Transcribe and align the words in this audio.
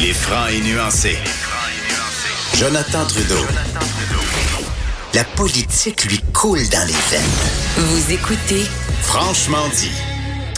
Il 0.00 0.04
est 0.04 0.12
franc 0.12 0.46
et 0.46 0.60
nuancé. 0.60 1.16
Jonathan 2.56 3.04
Trudeau. 3.04 3.44
La 5.12 5.24
politique 5.24 6.04
lui 6.04 6.20
coule 6.32 6.60
dans 6.70 6.86
les 6.86 6.92
veines. 6.92 7.20
Vous 7.78 8.12
écoutez 8.12 8.62
Franchement 9.02 9.68
dit. 9.74 9.90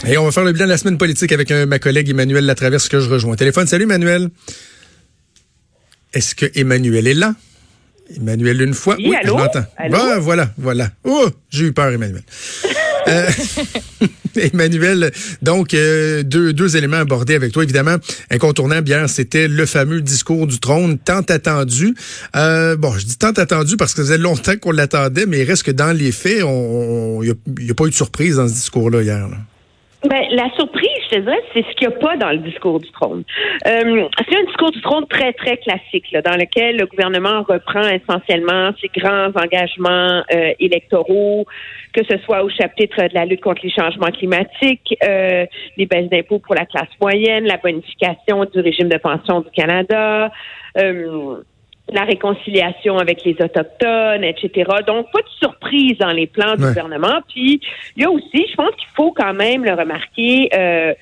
Et 0.07 0.19
on 0.19 0.25
va 0.25 0.31
faire 0.31 0.43
le 0.43 0.51
bilan 0.51 0.65
de 0.65 0.69
la 0.69 0.77
semaine 0.77 0.99
politique 0.99 1.31
avec 1.31 1.49
ma 1.49 1.79
collègue 1.79 2.09
Emmanuel 2.09 2.45
Latraverse 2.45 2.87
que 2.87 2.99
je 2.99 3.09
rejoins. 3.09 3.35
Téléphone, 3.35 3.65
salut 3.65 3.85
Emmanuel. 3.85 4.29
Est-ce 6.13 6.35
que 6.35 6.45
Emmanuel 6.53 7.07
est 7.07 7.15
là? 7.15 7.33
Emmanuel 8.15 8.61
une 8.61 8.75
fois? 8.75 8.95
Oui, 8.99 9.15
allô? 9.15 9.39
je 9.39 9.43
l'entends. 9.43 9.65
Ah, 9.77 10.19
voilà, 10.19 10.51
voilà. 10.59 10.91
Oh, 11.03 11.27
j'ai 11.49 11.65
eu 11.65 11.73
peur, 11.73 11.91
Emmanuel. 11.91 12.21
Euh, 13.07 13.29
Emmanuel, 14.35 15.11
donc 15.41 15.73
euh, 15.73 16.23
deux, 16.23 16.53
deux 16.53 16.77
éléments 16.77 16.97
abordés 16.97 17.35
avec 17.35 17.51
toi. 17.51 17.63
Évidemment, 17.63 17.97
incontournable 18.29 18.87
hier, 18.87 19.09
c'était 19.09 19.47
le 19.47 19.65
fameux 19.65 20.01
discours 20.01 20.47
du 20.47 20.59
trône, 20.59 20.97
tant 20.97 21.21
attendu. 21.21 21.95
Euh, 22.35 22.75
bon, 22.75 22.97
je 22.97 23.05
dis 23.05 23.17
tant 23.17 23.31
attendu 23.31 23.77
parce 23.77 23.93
que 23.93 24.01
ça 24.01 24.07
faisait 24.07 24.17
longtemps 24.17 24.55
qu'on 24.57 24.71
l'attendait, 24.71 25.25
mais 25.25 25.39
il 25.39 25.43
reste 25.43 25.63
que 25.63 25.71
dans 25.71 25.91
les 25.91 26.11
faits, 26.11 26.39
il 26.39 27.35
n'y 27.59 27.71
a, 27.71 27.73
pas 27.73 27.85
eu 27.85 27.89
de 27.89 27.95
surprise 27.95 28.37
dans 28.37 28.47
ce 28.47 28.53
discours-là 28.53 29.01
hier. 29.01 29.27
là. 29.27 29.37
Ben, 30.03 30.23
la 30.31 30.49
surprise, 30.55 30.89
je 31.11 31.15
te 31.15 31.19
dirais, 31.19 31.43
c'est 31.53 31.61
ce 31.61 31.75
qu'il 31.75 31.87
n'y 31.87 31.93
a 31.93 31.97
pas 31.97 32.17
dans 32.17 32.31
le 32.31 32.39
discours 32.39 32.79
du 32.79 32.89
trône. 32.91 33.23
Euh, 33.67 34.07
c'est 34.27 34.35
un 34.35 34.43
discours 34.45 34.71
du 34.71 34.81
trône 34.81 35.05
très, 35.07 35.31
très 35.33 35.57
classique, 35.57 36.11
là, 36.11 36.23
dans 36.23 36.35
lequel 36.35 36.77
le 36.77 36.87
gouvernement 36.87 37.43
reprend 37.43 37.87
essentiellement 37.87 38.71
ses 38.81 38.89
grands 38.99 39.29
engagements 39.35 40.23
euh, 40.33 40.53
électoraux, 40.59 41.45
que 41.93 42.03
ce 42.09 42.17
soit 42.25 42.43
au 42.43 42.49
chapitre 42.49 43.03
de 43.09 43.13
la 43.13 43.25
lutte 43.25 43.41
contre 43.41 43.61
les 43.63 43.69
changements 43.69 44.09
climatiques, 44.09 44.97
euh, 45.07 45.45
les 45.77 45.85
baisses 45.85 46.09
d'impôts 46.09 46.39
pour 46.39 46.55
la 46.55 46.65
classe 46.65 46.89
moyenne, 46.99 47.45
la 47.45 47.57
bonification 47.57 48.45
du 48.45 48.59
régime 48.59 48.89
de 48.89 48.97
pension 48.97 49.41
du 49.41 49.51
Canada, 49.51 50.31
euh, 50.77 51.43
la 51.91 52.03
réconciliation 52.03 52.97
avec 52.97 53.23
les 53.25 53.33
autochtones, 53.41 54.23
etc. 54.23 54.69
Donc, 54.87 55.11
pas 55.11 55.19
de 55.21 55.29
surprise 55.39 55.97
dans 55.97 56.11
les 56.11 56.27
plans 56.27 56.55
du 56.55 56.63
Ouais. 56.63 56.69
gouvernement. 56.69 57.19
Puis, 57.27 57.59
il 57.95 58.03
y 58.03 58.05
a 58.05 58.09
aussi, 58.11 58.47
je 58.49 58.55
pense 58.55 58.71
qu'il 58.77 58.87
faut 58.95 59.11
quand 59.11 59.33
même 59.33 59.63
le 59.65 59.73
remarquer, 59.73 60.49
euh, 60.53 60.93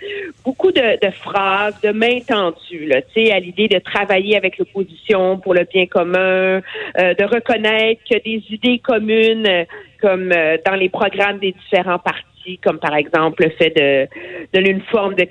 beaucoup 0.44 0.72
de, 0.72 1.06
de 1.06 1.12
phrases, 1.12 1.80
de 1.82 1.92
main 1.92 2.20
tendue, 2.28 2.86
là, 2.88 3.02
tu 3.02 3.26
sais, 3.26 3.32
à 3.32 3.40
l'idée 3.40 3.68
de 3.68 3.80
travailler 3.80 4.36
avec 4.36 4.58
l'opposition 4.58 5.38
pour 5.38 5.54
le 5.54 5.66
bien 5.72 5.86
commun, 5.86 6.62
euh, 6.98 7.14
de 7.14 7.24
reconnaître 7.24 8.02
que 8.10 8.18
des 8.24 8.44
idées 8.50 8.80
communes, 8.80 9.48
euh, 9.48 9.66
comme 10.02 10.32
euh, 10.32 10.58
dans 10.66 10.76
les 10.76 10.90
programmes 10.90 11.40
des 11.40 11.52
différents 11.52 12.00
partis, 12.00 12.24
comme 12.58 12.80
par 12.80 12.96
exemple 12.96 13.44
le 13.44 13.50
fait 13.52 13.70
de 13.76 14.08
donner 14.54 14.72
une 14.72 14.82
forme 14.82 15.16
de, 15.16 15.28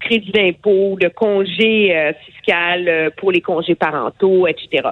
crédit 0.00 0.32
d'impôt, 0.32 0.96
de 1.00 1.08
congé 1.08 1.96
euh, 1.96 2.12
fiscal 2.24 2.88
euh, 2.88 3.10
pour 3.16 3.32
les 3.32 3.40
congés 3.40 3.74
parentaux, 3.74 4.46
etc. 4.46 4.88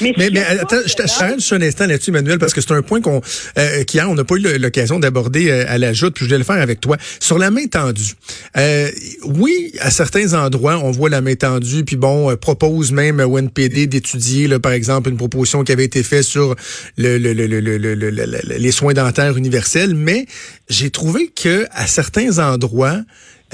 Mais, 0.00 0.14
mais 0.32 0.40
attends, 0.40 0.76
je 0.86 0.94
t'arrête 0.94 1.38
juste 1.40 1.52
un 1.52 1.60
instant 1.62 1.86
là-dessus, 1.86 2.10
Emmanuel, 2.10 2.38
parce 2.38 2.54
que 2.54 2.60
c'est 2.60 2.72
un 2.72 2.82
point 2.82 3.00
qu'on, 3.00 3.20
euh, 3.58 3.84
on 4.06 4.14
n'a 4.14 4.24
pas 4.24 4.36
eu 4.36 4.58
l'occasion 4.58 4.98
d'aborder 4.98 5.50
euh, 5.50 5.64
à 5.68 5.78
la 5.78 5.92
joute, 5.92 6.14
puis 6.14 6.24
je 6.24 6.30
vais 6.30 6.38
le 6.38 6.44
faire 6.44 6.60
avec 6.60 6.80
toi. 6.80 6.96
Sur 7.18 7.38
la 7.38 7.50
main 7.50 7.66
tendue. 7.66 8.12
Euh, 8.56 8.88
oui, 9.24 9.72
à 9.80 9.90
certains 9.90 10.32
endroits, 10.34 10.78
on 10.78 10.90
voit 10.90 11.10
la 11.10 11.20
main 11.20 11.34
tendue, 11.34 11.84
puis 11.84 11.96
bon, 11.96 12.30
euh, 12.30 12.36
propose 12.36 12.92
même 12.92 13.20
au 13.20 13.36
NPD 13.38 13.86
d'étudier, 13.88 14.48
par 14.60 14.72
exemple, 14.72 15.10
une 15.10 15.16
proposition 15.16 15.64
qui 15.64 15.72
avait 15.72 15.84
été 15.84 16.02
faite 16.02 16.24
sur 16.24 16.54
le, 16.96 17.18
le, 17.18 17.32
le, 17.32 17.46
le, 17.46 17.60
le- 17.60 17.76
le- 17.76 17.94
le- 17.94 18.10
le- 18.10 18.56
les 18.56 18.72
soins 18.72 18.94
dentaires 18.94 19.36
universels, 19.36 19.94
mais 19.94 20.26
j'ai 20.68 20.90
trouvé 20.90 21.28
que 21.34 21.66
à 21.72 21.86
certains 21.86 22.38
endroits, 22.38 23.00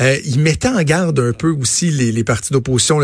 euh, 0.01 0.17
ils 0.25 0.41
mettaient 0.41 0.69
en 0.69 0.83
garde 0.83 1.19
un 1.19 1.33
peu 1.33 1.51
aussi 1.51 1.91
les, 1.91 2.13
les 2.13 2.25
partis 2.25 2.53
d'opposition. 2.53 2.99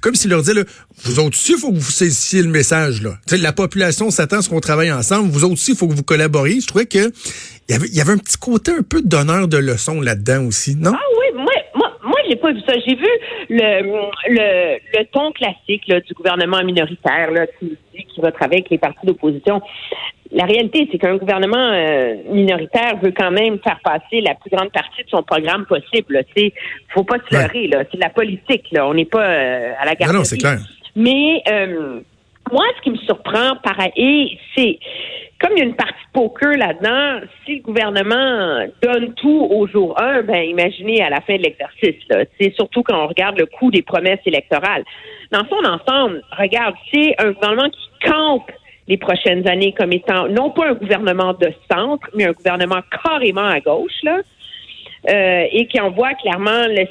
Comme 0.00 0.14
s'ils 0.14 0.30
leur 0.30 0.40
disaient, 0.40 0.54
là, 0.54 0.64
vous 1.04 1.18
autres 1.18 1.36
aussi, 1.36 1.52
il 1.52 1.58
faut 1.58 1.72
que 1.72 1.78
vous 1.78 1.90
saisissiez 1.90 2.42
le 2.42 2.48
message. 2.48 3.02
Là. 3.02 3.18
La 3.32 3.52
population 3.52 4.10
s'attend 4.10 4.38
à 4.38 4.42
ce 4.42 4.48
qu'on 4.48 4.60
travaille 4.60 4.92
ensemble. 4.92 5.30
Vous 5.30 5.44
autres 5.44 5.54
aussi, 5.54 5.72
il 5.72 5.76
faut 5.76 5.88
que 5.88 5.94
vous 5.94 6.02
collaboriez. 6.02 6.60
Je 6.60 6.66
trouvais 6.66 6.86
que 6.86 7.12
il 7.68 7.72
y 7.72 7.74
avait, 7.74 7.88
il 7.88 7.94
y 7.94 8.00
avait 8.00 8.12
un 8.12 8.18
petit 8.18 8.36
côté 8.36 8.72
un 8.72 8.82
peu 8.82 9.00
d'honneur 9.00 9.48
de 9.48 9.56
leçon 9.56 10.00
là-dedans 10.02 10.44
aussi, 10.44 10.76
non? 10.76 10.92
Ah 10.94 11.00
oui, 11.18 11.26
moi, 11.34 11.52
moi, 11.74 11.98
moi 12.04 12.18
j'ai 12.28 12.36
pas 12.36 12.52
vu 12.52 12.60
ça. 12.60 12.74
J'ai 12.86 12.94
vu 12.94 13.08
le, 13.48 13.82
le, 14.28 14.78
le 14.92 15.04
ton 15.12 15.32
classique 15.32 15.82
là, 15.88 16.00
du 16.00 16.12
gouvernement 16.12 16.62
minoritaire 16.62 17.30
là, 17.30 17.46
qui 17.58 17.78
qu'il 18.12 18.22
va 18.22 18.32
travailler 18.32 18.60
avec 18.60 18.70
les 18.70 18.78
partis 18.78 19.06
d'opposition. 19.06 19.62
La 20.34 20.44
réalité, 20.46 20.88
c'est 20.90 20.98
qu'un 20.98 21.16
gouvernement 21.16 21.70
euh, 21.72 22.16
minoritaire 22.28 22.96
veut 23.00 23.12
quand 23.16 23.30
même 23.30 23.58
faire 23.60 23.78
passer 23.84 24.20
la 24.20 24.34
plus 24.34 24.50
grande 24.50 24.72
partie 24.72 25.04
de 25.04 25.08
son 25.08 25.22
programme 25.22 25.64
possible. 25.64 26.24
sais, 26.36 26.52
faut 26.88 27.04
pas 27.04 27.16
se 27.18 27.34
Ouais. 27.36 27.42
leurrer. 27.42 27.66
là. 27.68 27.84
C'est 27.90 27.96
de 27.98 28.02
la 28.02 28.10
politique. 28.10 28.66
Là. 28.72 28.86
On 28.88 28.94
n'est 28.94 29.04
pas 29.04 29.24
euh, 29.24 29.72
à 29.78 29.84
la 29.84 29.92
Non, 29.92 29.96
garderie. 29.98 30.18
non, 30.18 30.24
c'est 30.24 30.38
clair. 30.38 30.58
Mais 30.96 31.40
euh, 31.50 32.00
moi, 32.52 32.64
ce 32.76 32.82
qui 32.82 32.90
me 32.90 32.96
surprend, 32.96 33.56
pareil, 33.62 34.38
c'est 34.56 34.78
comme 35.40 35.52
il 35.56 35.58
y 35.58 35.62
a 35.62 35.64
une 35.66 35.74
partie 35.76 35.94
poker 36.12 36.56
là-dedans, 36.56 37.26
si 37.44 37.56
le 37.56 37.62
gouvernement 37.62 38.66
donne 38.82 39.14
tout 39.14 39.46
au 39.50 39.66
jour 39.66 40.00
1, 40.00 40.22
ben 40.22 40.42
imaginez 40.42 41.02
à 41.02 41.10
la 41.10 41.20
fin 41.20 41.36
de 41.36 41.42
l'exercice. 41.42 42.00
là. 42.08 42.24
C'est 42.40 42.54
surtout 42.54 42.82
quand 42.82 43.04
on 43.04 43.08
regarde 43.08 43.38
le 43.38 43.46
coût 43.46 43.70
des 43.70 43.82
promesses 43.82 44.20
électorales. 44.26 44.84
Dans 45.32 45.44
son 45.48 45.64
ensemble, 45.68 46.22
regarde, 46.38 46.74
c'est 46.92 47.14
un 47.18 47.32
gouvernement 47.32 47.68
qui 47.70 48.08
campe 48.08 48.50
les 48.86 48.96
prochaines 48.98 49.48
années 49.48 49.72
comme 49.72 49.92
étant 49.92 50.28
non 50.28 50.50
pas 50.50 50.68
un 50.68 50.74
gouvernement 50.74 51.32
de 51.32 51.50
centre, 51.70 52.06
mais 52.14 52.24
un 52.24 52.32
gouvernement 52.32 52.80
carrément 53.02 53.46
à 53.46 53.60
gauche, 53.60 54.02
là, 54.02 54.20
euh, 55.08 55.46
et 55.50 55.66
qui 55.66 55.80
envoie 55.80 56.12
clairement 56.14 56.66
le, 56.68 56.84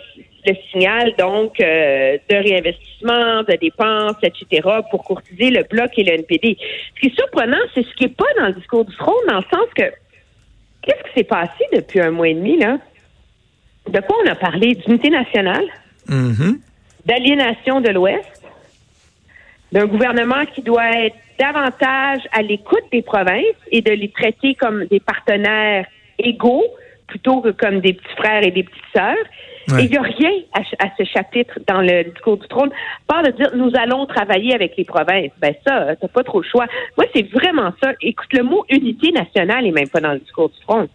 le 0.48 0.56
signal 0.72 1.14
donc 1.18 1.60
euh, 1.60 2.18
de 2.30 2.36
réinvestissement, 2.36 3.44
de 3.44 3.56
dépenses, 3.60 4.18
etc., 4.24 4.68
pour 4.90 5.04
courtiser 5.04 5.50
le 5.52 5.64
bloc 5.64 5.92
et 5.98 6.04
le 6.04 6.14
NPD. 6.14 6.58
Ce 6.96 7.00
qui 7.00 7.08
est 7.08 7.16
surprenant, 7.16 7.58
c'est 7.74 7.84
ce 7.84 7.94
qui 7.96 8.04
n'est 8.06 8.10
pas 8.10 8.26
dans 8.40 8.48
le 8.48 8.54
discours 8.54 8.86
du 8.86 8.96
trône, 8.96 9.16
dans 9.28 9.38
le 9.38 9.44
sens 9.52 9.68
que 9.76 9.84
qu'est-ce 10.82 11.04
qui 11.10 11.14
s'est 11.20 11.24
passé 11.24 11.64
depuis 11.74 12.02
un 12.02 12.12
mois 12.12 12.28
et 12.28 12.34
demi, 12.34 12.58
là? 12.58 12.78
De 13.90 14.00
quoi 14.00 14.16
on 14.26 14.30
a 14.30 14.36
parlé? 14.36 14.76
D'unité 14.76 15.10
nationale, 15.10 15.66
Mhm. 16.10 16.60
d'aliénation 17.06 17.82
de 17.82 17.90
l'Ouest, 17.90 18.33
d'un 19.74 19.88
gouvernement 19.88 20.46
qui 20.54 20.62
doit 20.62 20.90
être 20.92 21.16
davantage 21.40 22.22
à 22.32 22.44
l'écoute 22.44 22.84
des 22.92 23.02
provinces 23.02 23.58
et 23.72 23.82
de 23.82 23.92
les 23.92 24.10
traiter 24.10 24.54
comme 24.54 24.86
des 24.86 25.00
partenaires 25.00 25.88
égaux 26.20 26.64
plutôt 27.08 27.42
que 27.42 27.50
comme 27.50 27.80
des 27.80 27.94
petits 27.94 28.16
frères 28.16 28.44
et 28.44 28.52
des 28.52 28.64
petites 28.64 28.82
sœurs. 28.96 29.26
Ouais. 29.70 29.82
Et 29.82 29.86
il 29.86 29.92
n'y 29.92 29.98
a 29.98 30.02
rien 30.02 30.32
à, 30.54 30.60
à 30.86 30.90
ce 30.98 31.04
chapitre 31.06 31.60
dans 31.68 31.82
le 31.82 32.04
discours 32.04 32.38
du 32.38 32.48
trône, 32.48 32.70
part 33.08 33.24
de 33.24 33.32
dire 33.32 33.50
nous 33.56 33.72
allons 33.76 34.06
travailler 34.06 34.54
avec 34.54 34.78
les 34.78 34.84
provinces. 34.84 35.32
Ben 35.42 35.56
ça, 35.66 35.96
t'as 35.96 36.08
pas 36.08 36.24
trop 36.24 36.42
le 36.42 36.48
choix. 36.48 36.68
Moi, 36.98 37.08
c'est 37.16 37.28
vraiment 37.32 37.74
ça. 37.82 37.94
Écoute, 38.02 38.32
le 38.34 38.44
mot 38.44 38.66
unité 38.70 39.12
nationale 39.12 39.66
est 39.66 39.72
même 39.72 39.90
pas 39.90 40.02
dans 40.02 40.14
le 40.14 40.20
discours 40.20 40.50
du 40.50 40.60
trône. 40.68 40.88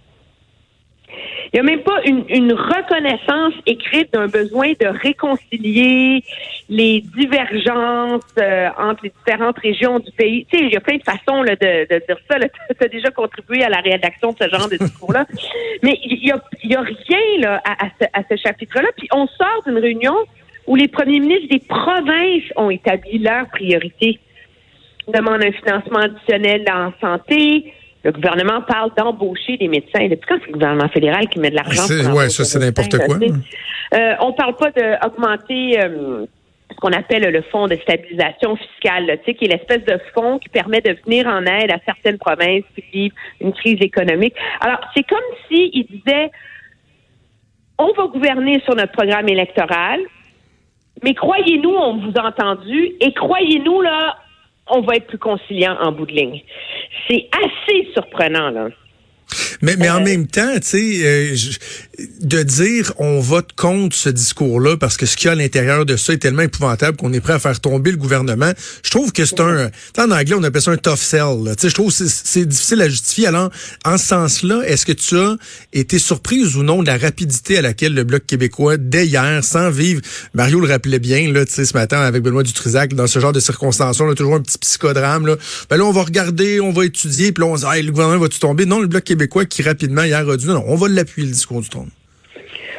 Il 1.52 1.56
n'y 1.56 1.60
a 1.60 1.62
même 1.62 1.82
pas 1.82 2.00
une, 2.04 2.24
une 2.28 2.52
reconnaissance 2.52 3.54
écrite 3.66 4.12
d'un 4.12 4.26
besoin 4.26 4.72
de 4.72 4.86
réconcilier 4.86 6.22
les 6.68 7.00
divergences 7.00 8.22
euh, 8.38 8.68
entre 8.78 9.04
les 9.04 9.12
différentes 9.24 9.58
régions 9.58 9.98
du 9.98 10.12
pays. 10.12 10.46
Tu 10.50 10.58
sais, 10.58 10.64
il 10.64 10.72
y 10.72 10.76
a 10.76 10.80
plein 10.80 10.96
de 10.96 11.02
façons 11.02 11.42
là, 11.42 11.56
de, 11.56 11.86
de 11.88 12.06
dire 12.06 12.18
ça. 12.30 12.38
Tu 12.78 12.84
as 12.84 12.88
déjà 12.88 13.10
contribué 13.10 13.64
à 13.64 13.68
la 13.68 13.78
rédaction 13.78 14.32
de 14.32 14.36
ce 14.40 14.48
genre 14.48 14.68
de 14.68 14.76
discours-là. 14.84 15.26
Mais 15.82 15.98
il 16.04 16.20
n'y 16.22 16.30
a, 16.30 16.40
y 16.64 16.74
a 16.74 16.80
rien 16.80 17.40
là, 17.40 17.62
à, 17.64 17.86
à 17.86 17.88
ce, 18.00 18.06
à 18.12 18.22
ce 18.28 18.36
chapitre-là. 18.36 18.88
Puis 18.96 19.08
on 19.12 19.26
sort 19.26 19.62
d'une 19.66 19.78
réunion 19.78 20.14
où 20.66 20.76
les 20.76 20.88
premiers 20.88 21.18
ministres 21.20 21.48
des 21.50 21.60
provinces 21.60 22.44
ont 22.56 22.70
établi 22.70 23.18
leurs 23.18 23.48
priorités. 23.48 24.20
Demande 25.08 25.42
un 25.42 25.52
financement 25.52 26.00
additionnel 26.00 26.64
en 26.70 26.92
santé, 27.00 27.72
le 28.08 28.12
gouvernement 28.12 28.62
parle 28.62 28.90
d'embaucher 28.96 29.58
des 29.58 29.68
médecins. 29.68 30.08
Depuis 30.08 30.26
quand 30.26 30.38
c'est 30.40 30.46
le 30.46 30.52
gouvernement 30.54 30.88
fédéral 30.88 31.28
qui 31.28 31.38
met 31.38 31.50
de 31.50 31.56
l'argent 31.56 31.82
embaucher 31.82 32.30
ça, 32.30 32.44
c'est 32.44 32.58
n'importe 32.58 32.96
quoi. 32.98 33.16
Euh, 33.94 34.14
on 34.20 34.32
parle 34.32 34.56
pas 34.56 34.70
d'augmenter 34.70 35.78
euh, 35.78 36.24
ce 36.70 36.76
qu'on 36.76 36.92
appelle 36.92 37.30
le 37.30 37.42
fonds 37.42 37.66
de 37.66 37.76
stabilisation 37.76 38.56
fiscale, 38.56 39.06
là, 39.06 39.16
qui 39.18 39.44
est 39.44 39.48
l'espèce 39.48 39.84
de 39.84 40.00
fonds 40.14 40.38
qui 40.38 40.48
permet 40.48 40.80
de 40.80 40.96
venir 41.04 41.26
en 41.26 41.44
aide 41.44 41.70
à 41.70 41.78
certaines 41.84 42.16
provinces 42.18 42.64
qui 42.74 42.84
vivent 42.92 43.12
une 43.42 43.52
crise 43.52 43.80
économique. 43.80 44.34
Alors, 44.60 44.80
c'est 44.94 45.06
comme 45.06 45.18
s'il 45.48 45.84
disait 45.86 46.30
on 47.78 47.92
va 47.92 48.06
gouverner 48.06 48.60
sur 48.64 48.74
notre 48.74 48.92
programme 48.92 49.28
électoral, 49.28 50.00
mais 51.04 51.14
croyez-nous, 51.14 51.70
on 51.70 51.98
vous 51.98 52.12
a 52.16 52.26
entendu, 52.26 52.92
et 53.00 53.12
croyez-nous, 53.12 53.82
là, 53.82 54.16
on 54.70 54.80
va 54.80 54.96
être 54.96 55.06
plus 55.06 55.18
conciliant 55.18 55.76
en 55.80 55.92
bout 55.92 56.06
de 56.06 56.12
ligne. 56.12 56.42
C'est 57.08 57.28
assez 57.32 57.88
surprenant, 57.94 58.50
là. 58.50 58.68
Mais, 59.62 59.76
mais 59.76 59.90
en 59.90 60.00
même 60.00 60.26
temps, 60.26 60.54
tu 60.54 60.62
sais, 60.62 61.34
de 62.20 62.42
dire 62.42 62.92
on 62.98 63.20
vote 63.20 63.52
contre 63.56 63.96
ce 63.96 64.08
discours-là 64.08 64.76
parce 64.76 64.96
que 64.96 65.06
ce 65.06 65.16
qu'il 65.16 65.26
y 65.26 65.28
a 65.28 65.32
à 65.32 65.34
l'intérieur 65.34 65.84
de 65.84 65.96
ça 65.96 66.12
est 66.12 66.18
tellement 66.18 66.42
épouvantable 66.42 66.96
qu'on 66.96 67.12
est 67.12 67.20
prêt 67.20 67.32
à 67.32 67.38
faire 67.38 67.58
tomber 67.60 67.90
le 67.90 67.96
gouvernement. 67.96 68.52
Je 68.82 68.90
trouve 68.90 69.12
que 69.12 69.24
c'est 69.24 69.40
un, 69.40 69.70
en 69.98 70.10
anglais 70.10 70.34
on 70.36 70.42
appelle 70.42 70.62
ça 70.62 70.70
un 70.70 70.76
tough 70.76 70.96
sell. 70.96 71.36
Tu 71.46 71.62
sais, 71.62 71.68
je 71.68 71.74
trouve 71.74 71.96
que 71.96 72.04
c'est 72.06 72.46
difficile 72.46 72.82
à 72.82 72.88
justifier. 72.88 73.26
Alors, 73.26 73.50
en 73.84 73.98
ce 73.98 74.06
sens-là, 74.06 74.62
est-ce 74.66 74.86
que 74.86 74.92
tu 74.92 75.18
as 75.18 75.36
été 75.72 75.98
surprise 75.98 76.56
ou 76.56 76.62
non 76.62 76.82
de 76.82 76.86
la 76.86 76.98
rapidité 76.98 77.58
à 77.58 77.62
laquelle 77.62 77.94
le 77.94 78.04
bloc 78.04 78.26
québécois 78.26 78.76
dès 78.76 79.06
hier, 79.06 79.42
sans 79.42 79.70
vivre, 79.70 80.00
Mario 80.34 80.60
le 80.60 80.68
rappelait 80.68 80.98
bien 80.98 81.32
là, 81.32 81.44
tu 81.44 81.52
sais, 81.52 81.64
ce 81.64 81.74
matin 81.74 82.00
avec 82.00 82.22
Benoît 82.22 82.42
Dutrisac, 82.42 82.94
dans 82.94 83.06
ce 83.06 83.18
genre 83.18 83.32
de 83.32 83.40
circonstances, 83.40 84.00
on 84.00 84.08
a 84.08 84.14
toujours 84.14 84.34
un 84.34 84.40
petit 84.40 84.58
psychodrame 84.58 85.26
là. 85.26 85.36
Ben 85.68 85.76
là, 85.76 85.84
on 85.84 85.92
va 85.92 86.02
regarder, 86.02 86.60
on 86.60 86.72
va 86.72 86.84
étudier, 86.84 87.32
puis 87.32 87.42
là 87.42 87.50
on 87.50 87.56
se 87.56 87.66
dit, 87.66 87.82
le 87.82 87.92
gouvernement 87.92 88.20
va-tu 88.20 88.38
tomber? 88.38 88.66
Non, 88.66 88.80
le 88.80 88.86
bloc 88.86 89.04
québécois 89.04 89.44
qui 89.48 89.62
rapidement 89.62 90.02
hier 90.02 90.28
a 90.28 90.36
dit 90.36 90.46
non, 90.46 90.64
on 90.66 90.76
va 90.76 90.88
l'appuyer 90.88 91.26
le 91.26 91.32
discours 91.32 91.60
du 91.60 91.68
trône. 91.68 91.90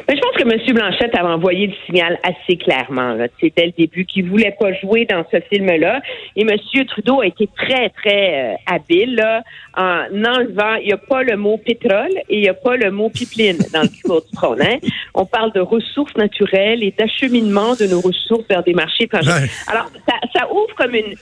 Mais 0.08 0.16
je 0.16 0.22
pense 0.22 0.34
que 0.34 0.42
M. 0.42 0.74
Blanchette 0.74 1.14
avait 1.14 1.28
envoyé 1.28 1.68
le 1.68 1.74
signal 1.86 2.18
assez 2.24 2.56
clairement. 2.56 3.16
C'était 3.40 3.66
le 3.66 3.72
début 3.78 4.04
qu'il 4.04 4.28
voulait 4.28 4.56
pas 4.58 4.72
jouer 4.72 5.06
dans 5.08 5.24
ce 5.30 5.38
film-là. 5.40 6.00
Et 6.34 6.42
M. 6.42 6.56
Trudeau 6.88 7.20
a 7.20 7.26
été 7.26 7.48
très, 7.56 7.90
très 7.90 8.54
euh, 8.54 8.54
habile 8.66 9.14
là, 9.14 9.42
en 9.76 10.06
enlevant, 10.24 10.74
il 10.80 10.86
n'y 10.86 10.92
a 10.92 10.96
pas 10.96 11.22
le 11.22 11.36
mot 11.36 11.58
pétrole 11.58 12.10
et 12.28 12.38
il 12.38 12.40
n'y 12.40 12.48
a 12.48 12.54
pas 12.54 12.76
le 12.76 12.90
mot 12.90 13.08
pipeline 13.08 13.58
dans 13.72 13.82
le 13.82 13.88
discours 13.88 14.22
du 14.22 14.32
trône. 14.32 14.60
Hein. 14.62 14.78
On 15.14 15.26
parle 15.26 15.52
de 15.52 15.60
ressources 15.60 16.16
naturelles 16.16 16.82
et 16.82 16.92
d'acheminement 16.98 17.76
de 17.76 17.86
nos 17.86 18.00
ressources 18.00 18.48
vers 18.48 18.64
des 18.64 18.74
marchés 18.74 19.04
étrangers. 19.04 19.30
Alors, 19.68 19.90
ça, 20.08 20.14
ça 20.34 20.52
ouvre 20.52 20.74
comme 20.76 20.94
une, 20.94 21.14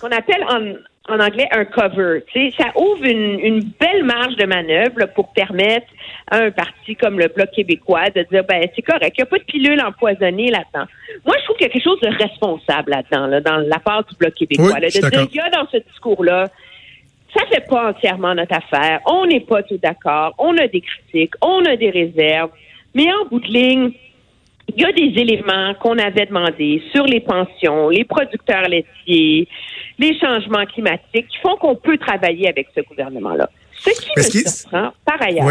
qu'on 0.00 0.08
appelle 0.08 0.44
en, 0.48 0.74
en 1.08 1.20
anglais 1.20 1.48
un 1.52 1.64
cover. 1.64 2.24
Ça 2.58 2.66
ouvre 2.76 3.04
une, 3.04 3.38
une, 3.40 3.60
belle 3.78 4.04
marge 4.04 4.36
de 4.36 4.46
manœuvre 4.46 5.06
pour 5.14 5.32
permettre 5.32 5.86
à 6.30 6.38
un 6.38 6.50
parti 6.50 6.96
comme 6.96 7.18
le 7.18 7.28
Bloc 7.28 7.50
québécois 7.50 8.10
de 8.10 8.24
dire 8.30 8.44
ben 8.44 8.66
c'est 8.74 8.82
correct, 8.82 9.14
il 9.16 9.20
n'y 9.20 9.22
a 9.22 9.26
pas 9.26 9.38
de 9.38 9.44
pilule 9.44 9.80
empoisonnée 9.80 10.50
là-dedans. 10.50 10.86
Moi, 11.24 11.36
je 11.38 11.44
trouve 11.44 11.56
qu'il 11.56 11.66
y 11.66 11.70
a 11.70 11.72
quelque 11.72 11.84
chose 11.84 12.00
de 12.00 12.08
responsable 12.08 12.90
là-dedans, 12.90 13.26
là, 13.26 13.40
dans 13.40 13.58
la 13.58 13.78
part 13.78 14.04
du 14.04 14.16
Bloc 14.16 14.34
québécois. 14.34 14.80
de 14.80 14.88
dire 14.88 15.10
qu'il 15.10 15.36
y 15.36 15.40
a 15.40 15.50
dans 15.50 15.68
ce 15.70 15.78
discours-là, 15.78 16.48
ça 17.36 17.44
fait 17.46 17.66
pas 17.68 17.90
entièrement 17.90 18.34
notre 18.34 18.54
affaire. 18.54 19.00
On 19.06 19.26
n'est 19.26 19.40
pas 19.40 19.62
tout 19.62 19.78
d'accord. 19.78 20.34
On 20.38 20.56
a 20.56 20.66
des 20.66 20.80
critiques, 20.80 21.34
on 21.42 21.64
a 21.64 21.76
des 21.76 21.90
réserves. 21.90 22.50
Mais 22.94 23.06
en 23.12 23.26
bout 23.28 23.40
de 23.40 23.48
ligne, 23.48 23.92
il 24.74 24.82
y 24.82 24.84
a 24.84 24.92
des 24.92 25.20
éléments 25.20 25.74
qu'on 25.74 25.98
avait 25.98 26.26
demandés 26.26 26.82
sur 26.92 27.04
les 27.04 27.20
pensions, 27.20 27.88
les 27.88 28.04
producteurs 28.04 28.68
laitiers, 28.68 29.48
les 29.98 30.18
changements 30.18 30.66
climatiques 30.66 31.28
qui 31.28 31.38
font 31.42 31.56
qu'on 31.56 31.76
peut 31.76 31.98
travailler 31.98 32.48
avec 32.48 32.68
ce 32.74 32.80
gouvernement-là. 32.80 33.48
Ce 33.72 33.90
qui 33.90 34.10
me 34.16 34.22
surprend, 34.22 34.92
par 35.04 35.22
ailleurs, 35.22 35.48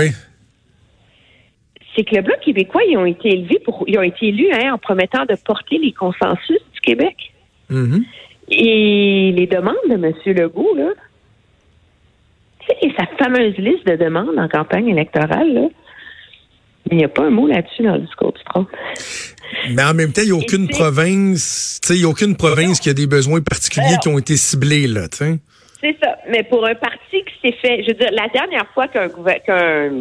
c'est 1.96 2.04
que 2.04 2.16
le 2.16 2.22
Bloc 2.22 2.40
québécois, 2.42 2.82
ils 2.88 2.98
ont 2.98 3.06
été 3.06 3.30
élevés 3.30 3.60
pour, 3.60 3.86
ils 3.88 3.98
ont 3.98 4.04
été 4.04 4.28
élus 4.28 4.52
hein, 4.52 4.74
en 4.74 4.78
promettant 4.78 5.26
de 5.26 5.36
porter 5.36 5.78
les 5.78 5.94
consensus 5.94 6.60
du 6.74 6.82
Québec. 6.82 7.16
Mm-hmm. 7.72 8.04
Et 8.50 9.32
les 9.36 9.48
demandes 9.48 9.76
de 9.90 9.94
M. 9.94 10.14
Legault, 10.26 10.76
là, 10.76 10.90
tu 12.60 12.90
sais, 12.90 12.94
sa 12.98 13.06
fameuse 13.18 13.58
liste 13.58 13.88
de 13.88 13.96
demandes 13.96 14.38
en 14.38 14.48
campagne 14.50 14.90
électorale, 14.90 15.54
là, 15.54 15.68
il 16.92 16.98
n'y 16.98 17.04
a 17.04 17.08
pas 17.08 17.24
un 17.24 17.32
mot 17.32 17.48
là-dessus 17.48 17.84
dans 17.84 17.96
le 17.96 18.02
discours 18.02 18.34
du 18.34 18.44
Trump. 18.44 18.70
Mais 19.72 19.84
en 19.84 19.94
même 19.94 20.12
temps, 20.12 20.22
il 20.24 20.32
n'y 20.32 20.38
a 20.38 20.42
aucune 20.42 20.68
province, 20.68 21.80
il 21.90 21.98
n'y 21.98 22.04
a 22.04 22.08
aucune 22.08 22.36
province 22.36 22.80
qui 22.80 22.90
a 22.90 22.94
des 22.94 23.08
besoins 23.08 23.42
particuliers 23.42 23.98
qui 24.02 24.08
ont 24.08 24.18
été 24.18 24.38
ciblés, 24.38 24.88
là, 24.88 25.08
tu 25.08 25.18
sais. 25.18 25.40
C'est 25.82 25.98
ça. 26.02 26.18
Mais 26.30 26.44
pour 26.44 26.66
un 26.66 26.76
parti 26.76 27.24
qui 27.24 27.34
s'est 27.42 27.58
fait, 27.62 27.84
je 27.84 27.90
veux 27.90 27.94
dire, 27.94 28.10
la 28.12 28.28
dernière 28.30 28.68
fois 28.74 28.88
qu'un 28.88 29.10
qu'un 29.10 29.92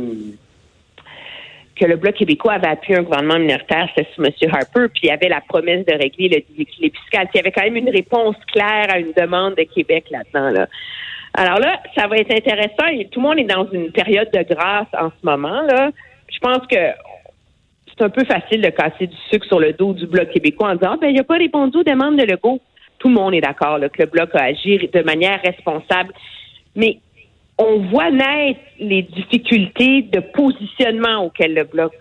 que 1.76 1.84
le 1.86 1.96
Bloc 1.96 2.14
québécois 2.14 2.52
avait 2.52 2.69
appuyé 2.69 2.98
un 2.98 3.02
gouvernement 3.02 3.38
minoritaire, 3.38 3.88
c'était 3.94 4.08
sous 4.14 4.22
M. 4.22 4.31
Harper, 4.52 4.86
puis 4.92 5.00
il 5.04 5.06
y 5.08 5.10
avait 5.10 5.28
la 5.28 5.40
promesse 5.40 5.84
de 5.84 5.92
régler 5.92 6.28
le 6.28 6.42
déséquilibre 6.48 6.96
fiscal. 7.00 7.26
Puis 7.26 7.32
il 7.34 7.38
y 7.38 7.40
avait 7.40 7.50
quand 7.50 7.64
même 7.64 7.76
une 7.76 7.90
réponse 7.90 8.36
claire 8.52 8.86
à 8.90 9.00
une 9.00 9.12
demande 9.12 9.56
de 9.56 9.64
Québec 9.64 10.04
là-dedans. 10.10 10.50
Là. 10.50 10.69
Alors 11.34 11.58
là, 11.58 11.81
ça 11.96 12.06
va 12.06 12.16
être 12.19 12.32
intéressant. 12.32 12.86
tout 13.10 13.20
le 13.20 13.22
monde 13.22 13.38
est 13.40 13.52
dans 13.52 13.69
une 13.72 13.90
période 13.90 14.28
de 14.32 14.54
grâce 14.54 14.86
en 14.96 15.10
ce 15.10 15.26
moment. 15.26 15.62
là 15.62 15.90
je 16.28 16.38
pense 16.38 16.66
que 16.66 16.76
c'est 17.96 18.04
un 18.04 18.10
peu 18.10 18.24
facile 18.24 18.60
de 18.60 18.70
casser 18.70 19.06
du 19.06 19.16
sucre 19.30 19.46
sur 19.46 19.60
le 19.60 19.72
dos 19.72 19.92
du 19.92 20.06
Bloc 20.06 20.30
québécois 20.30 20.70
en 20.70 20.74
disant, 20.74 20.96
ben, 21.00 21.08
il 21.08 21.16
n'a 21.16 21.24
pas 21.24 21.36
répondu 21.36 21.78
aux 21.78 21.84
demandes 21.84 22.16
de 22.16 22.24
Legault. 22.24 22.60
Tout 22.98 23.08
le 23.08 23.14
monde 23.14 23.34
est 23.34 23.40
d'accord 23.40 23.78
que 23.80 24.02
le 24.02 24.06
Bloc 24.06 24.30
a 24.34 24.44
agi 24.44 24.78
de 24.92 25.02
manière 25.02 25.40
responsable. 25.42 26.12
Mais 26.74 26.98
on 27.58 27.80
voit 27.90 28.10
naître 28.10 28.60
les 28.80 29.02
difficultés 29.02 30.02
de 30.02 30.20
positionnement 30.20 31.24
auxquelles 31.24 31.54
le 31.54 31.64
Bloc 31.64 31.92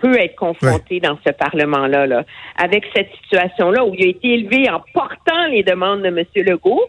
peut 0.00 0.18
être 0.18 0.36
confronté 0.36 1.00
dans 1.00 1.18
ce 1.24 1.32
Parlement-là, 1.32 2.06
là, 2.06 2.24
avec 2.56 2.84
cette 2.94 3.10
situation-là 3.22 3.84
où 3.84 3.94
il 3.94 4.04
a 4.04 4.08
été 4.08 4.34
élevé 4.34 4.68
en 4.68 4.82
portant 4.92 5.46
les 5.50 5.62
demandes 5.62 6.02
de 6.02 6.08
M. 6.08 6.24
Legault. 6.34 6.84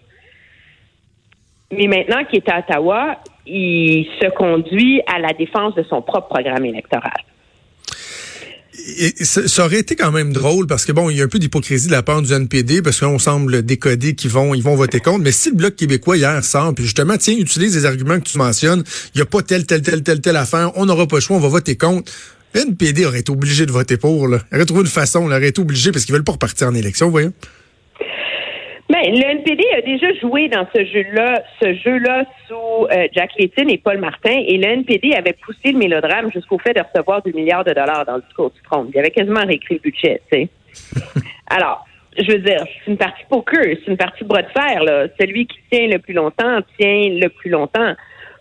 Mais 1.72 1.88
maintenant 1.88 2.24
qu'il 2.24 2.38
est 2.38 2.50
à 2.50 2.60
Ottawa, 2.60 3.18
il 3.48 4.08
se 4.22 4.30
conduit 4.36 5.02
à 5.08 5.20
la 5.20 5.34
défense 5.34 5.76
de 5.76 5.84
son 5.90 6.02
propre 6.02 6.28
programme 6.28 6.66
électoral. 6.66 7.14
ça 9.22 9.66
aurait 9.66 9.80
été 9.80 9.96
quand 9.96 10.12
même 10.12 10.34
drôle 10.34 10.68
parce 10.68 10.86
que 10.86 10.92
bon, 10.92 11.10
il 11.10 11.18
y 11.18 11.22
a 11.22 11.26
un 11.26 11.30
peu 11.30 11.40
d'hypocrisie 11.40 11.88
de 11.88 11.92
la 11.92 12.04
part 12.04 12.22
du 12.22 12.32
NPD 12.34 12.82
parce 12.82 13.00
qu'on 13.00 13.20
semble 13.20 13.64
décoder 13.64 14.16
qu'ils 14.16 14.32
vont, 14.32 14.54
ils 14.54 14.64
vont 14.64 14.76
voter 14.76 15.00
contre. 15.00 15.24
Mais 15.24 15.32
si 15.32 15.50
le 15.50 15.56
bloc 15.56 15.76
québécois 15.76 16.18
hier 16.18 16.44
sort, 16.44 16.74
puis 16.74 16.84
justement, 16.84 17.18
tiens, 17.18 17.36
utilise 17.38 17.76
les 17.76 17.86
arguments 17.86 18.20
que 18.20 18.30
tu 18.30 18.38
mentionnes, 18.38 18.84
il 19.16 19.18
n'y 19.18 19.22
a 19.22 19.26
pas 19.26 19.42
telle, 19.42 19.66
telle, 19.66 19.82
telle, 19.82 20.04
telle, 20.04 20.22
telle 20.22 20.36
affaire, 20.36 20.72
on 20.76 20.86
n'aura 20.86 21.08
pas 21.08 21.18
le 21.18 21.22
choix, 21.22 21.38
on 21.38 21.42
va 21.42 21.50
voter 21.50 21.76
contre. 21.76 22.12
Le 22.54 22.62
NPD 22.62 23.06
aurait 23.06 23.20
été 23.20 23.32
obligé 23.32 23.66
de 23.66 23.72
voter 23.72 23.98
pour. 23.98 24.28
Là. 24.28 24.40
Il 24.52 24.56
aurait 24.56 24.66
trouvé 24.66 24.82
une 24.82 24.88
façon, 24.88 25.28
il 25.28 25.34
aurait 25.34 25.50
été 25.50 25.62
obligé 25.62 25.92
parce 25.92 26.06
qu'ils 26.06 26.14
veulent 26.14 26.24
pas 26.24 26.34
repartir 26.34 26.68
en 26.68 26.74
élection, 26.74 27.10
vous 27.10 27.32
voyez. 28.90 29.12
Ben, 29.12 29.20
le 29.20 29.26
NPD 29.26 29.64
a 29.76 29.82
déjà 29.82 30.14
joué 30.14 30.48
dans 30.50 30.68
ce 30.74 30.86
jeu-là, 30.86 31.44
ce 31.62 31.74
jeu-là 31.74 32.26
sous 32.48 32.86
euh, 32.86 33.08
Jack 33.14 33.32
Layton 33.38 33.68
et 33.68 33.78
Paul 33.78 33.98
Martin, 33.98 34.44
et 34.46 34.58
le 34.58 34.66
NPD 34.66 35.14
avait 35.14 35.34
poussé 35.34 35.72
le 35.72 35.78
mélodrame 35.78 36.32
jusqu'au 36.32 36.58
fait 36.58 36.74
de 36.74 36.82
recevoir 36.82 37.22
du 37.22 37.34
milliard 37.34 37.64
de 37.64 37.74
dollars 37.74 38.06
dans 38.06 38.16
le 38.16 38.22
discours 38.22 38.52
du 38.52 38.62
Trump. 38.62 38.90
Il 38.94 39.00
avait 39.00 39.12
quasiment 39.12 39.46
réécrit 39.46 39.76
le 39.76 39.82
budget, 39.82 40.22
tu 40.32 40.38
sais. 40.38 40.50
Alors, 41.48 41.86
je 42.18 42.32
veux 42.32 42.40
dire, 42.40 42.64
c'est 42.66 42.92
une 42.92 42.98
partie 42.98 43.24
poker, 43.30 43.64
c'est 43.64 43.92
une 43.92 43.98
partie 43.98 44.24
bras 44.24 44.42
de 44.42 44.50
fer, 44.50 44.84
là. 44.84 45.08
Celui 45.20 45.46
qui 45.46 45.58
tient 45.72 45.88
le 45.88 46.00
plus 46.00 46.14
longtemps 46.14 46.60
tient 46.80 47.10
le 47.10 47.28
plus 47.28 47.50
longtemps. 47.50 47.94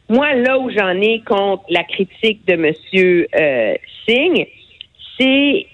Moi, 0.08 0.34
là 0.34 0.58
où 0.58 0.70
j'en 0.70 1.00
ai 1.00 1.20
contre 1.26 1.64
la 1.69 1.82
critique 1.82 2.46
de 2.46 2.54
M. 2.54 2.72
Euh, 3.34 3.75
Singh, 4.06 4.46
c'est 5.19 5.66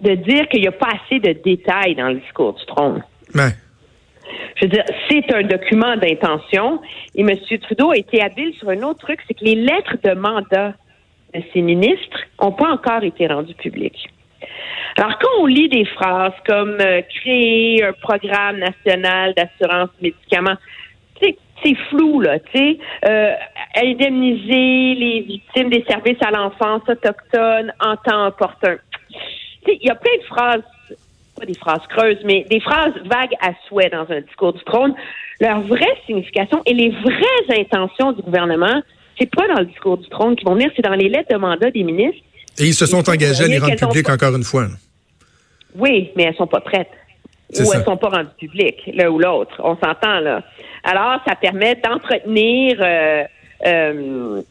de 0.00 0.14
dire 0.14 0.48
qu'il 0.48 0.60
n'y 0.60 0.68
a 0.68 0.72
pas 0.72 0.90
assez 1.04 1.20
de 1.20 1.32
détails 1.32 1.94
dans 1.94 2.08
le 2.08 2.16
discours 2.16 2.54
du 2.54 2.64
trône. 2.66 3.02
Je 4.56 4.64
veux 4.64 4.68
dire, 4.68 4.84
c'est 5.08 5.34
un 5.34 5.42
document 5.42 5.96
d'intention 5.96 6.80
et 7.14 7.22
M. 7.22 7.30
Trudeau 7.62 7.90
a 7.90 7.96
été 7.96 8.22
habile 8.22 8.54
sur 8.54 8.68
un 8.68 8.82
autre 8.82 9.00
truc, 9.00 9.20
c'est 9.26 9.34
que 9.34 9.44
les 9.44 9.54
lettres 9.54 9.96
de 10.02 10.14
mandat 10.14 10.74
de 11.34 11.42
ses 11.52 11.60
ministres 11.60 12.18
n'ont 12.42 12.52
pas 12.52 12.70
encore 12.70 13.04
été 13.04 13.26
rendues 13.26 13.54
publiques. 13.54 14.08
Alors, 14.96 15.18
quand 15.18 15.42
on 15.42 15.46
lit 15.46 15.68
des 15.68 15.84
phrases 15.84 16.32
comme 16.46 16.78
euh, 16.80 17.02
créer 17.02 17.84
un 17.84 17.92
programme 17.92 18.58
national 18.58 19.34
d'assurance 19.34 19.90
médicaments, 20.00 20.56
c'est 21.64 21.74
flou, 21.88 22.20
là, 22.20 22.38
tu 22.38 22.58
sais, 22.58 22.78
euh, 23.08 23.32
indemniser 23.82 24.94
les 24.94 25.24
victimes 25.26 25.70
des 25.70 25.84
services 25.88 26.22
à 26.22 26.30
l'enfance 26.30 26.82
autochtone 26.86 27.72
en 27.80 27.96
temps 27.96 28.26
opportun 28.26 28.76
il 29.68 29.86
y 29.86 29.90
a 29.90 29.94
plein 29.94 30.16
de 30.18 30.24
phrases, 30.24 30.62
pas 31.38 31.46
des 31.46 31.54
phrases 31.54 31.86
creuses, 31.88 32.18
mais 32.24 32.46
des 32.50 32.60
phrases 32.60 32.94
vagues 33.04 33.34
à 33.40 33.52
souhait 33.68 33.90
dans 33.90 34.06
un 34.10 34.20
discours 34.20 34.52
du 34.52 34.62
trône. 34.64 34.94
Leur 35.40 35.60
vraie 35.62 35.96
signification 36.06 36.62
et 36.66 36.74
les 36.74 36.90
vraies 36.90 37.60
intentions 37.60 38.12
du 38.12 38.22
gouvernement, 38.22 38.82
c'est 39.18 39.30
pas 39.30 39.46
dans 39.48 39.60
le 39.60 39.66
discours 39.66 39.98
du 39.98 40.08
trône 40.08 40.36
qui 40.36 40.44
vont 40.44 40.54
venir, 40.54 40.70
c'est 40.76 40.82
dans 40.82 40.94
les 40.94 41.08
lettres 41.08 41.32
de 41.32 41.38
mandat 41.38 41.70
des 41.70 41.82
ministres. 41.82 42.22
Et 42.58 42.64
ils 42.64 42.74
se 42.74 42.86
sont 42.86 43.08
engagés 43.08 43.44
à 43.44 43.48
les 43.48 43.58
rendre 43.58 43.76
publiques 43.76 44.08
encore 44.08 44.34
une 44.34 44.44
fois. 44.44 44.66
Oui, 45.74 46.10
mais 46.16 46.24
elles 46.24 46.36
sont 46.36 46.46
pas 46.46 46.60
prêtes. 46.60 46.90
Ou 47.54 47.72
elles 47.72 47.84
sont 47.84 47.96
pas 47.96 48.08
rendues 48.08 48.28
publiques, 48.38 48.90
l'un 48.92 49.08
ou 49.08 49.18
l'autre. 49.18 49.60
On 49.62 49.76
s'entend, 49.76 50.20
là. 50.20 50.42
Alors, 50.82 51.20
ça 51.26 51.36
permet 51.36 51.76
d'entretenir 51.76 52.76
euh, 52.80 53.24
euh, 53.66 54.42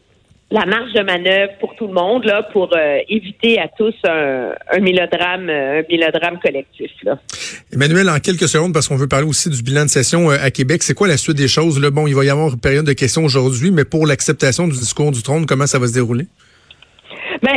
la 0.50 0.64
marge 0.64 0.92
de 0.92 1.02
manœuvre 1.02 1.52
pour 1.58 1.74
tout 1.74 1.88
le 1.88 1.92
monde 1.92 2.24
là 2.24 2.44
pour 2.52 2.70
euh, 2.76 2.98
éviter 3.08 3.58
à 3.58 3.66
tous 3.66 3.94
un, 4.04 4.52
un 4.70 4.78
mélodrame 4.78 5.50
un 5.50 5.82
mélodrame 5.90 6.38
collectif 6.38 6.90
là. 7.02 7.18
Emmanuel 7.72 8.08
en 8.08 8.20
quelques 8.20 8.46
secondes 8.46 8.72
parce 8.72 8.86
qu'on 8.86 8.96
veut 8.96 9.08
parler 9.08 9.26
aussi 9.26 9.50
du 9.50 9.62
bilan 9.62 9.84
de 9.84 9.90
session 9.90 10.30
euh, 10.30 10.36
à 10.40 10.52
Québec 10.52 10.84
c'est 10.84 10.94
quoi 10.94 11.08
la 11.08 11.16
suite 11.16 11.36
des 11.36 11.48
choses? 11.48 11.80
Là 11.80 11.90
bon 11.90 12.06
il 12.06 12.14
va 12.14 12.24
y 12.24 12.30
avoir 12.30 12.52
une 12.52 12.60
période 12.60 12.86
de 12.86 12.92
questions 12.92 13.24
aujourd'hui 13.24 13.72
mais 13.72 13.84
pour 13.84 14.06
l'acceptation 14.06 14.68
du 14.68 14.74
discours 14.74 15.10
du 15.10 15.22
trône 15.22 15.46
comment 15.46 15.66
ça 15.66 15.80
va 15.80 15.88
se 15.88 15.94
dérouler? 15.94 16.26
Ben 17.42 17.56